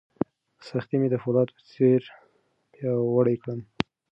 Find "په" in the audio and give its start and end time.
1.55-1.61